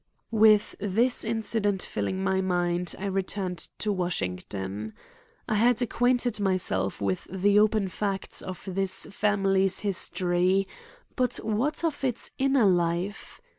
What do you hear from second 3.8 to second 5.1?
Washington.